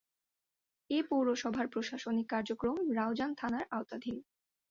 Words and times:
এ 0.89 0.99
পৌরসভার 1.09 1.67
প্রশাসনিক 1.67 2.27
কার্যক্রম 2.29 2.77
রাউজান 2.97 3.31
থানার 3.39 3.65
আওতাধীন। 3.71 4.15